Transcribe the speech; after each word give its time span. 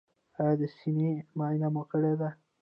ایا 0.39 0.53
د 0.59 0.61
سینې 0.77 1.11
معاینه 1.37 1.67
مو 1.73 1.81
کړې 1.91 2.13
ده؟ 2.19 2.29